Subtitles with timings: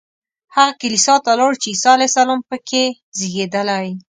[0.55, 2.83] هغه کلیسا ته لاړو چې عیسی علیه السلام په کې
[3.17, 3.87] زېږېدلی.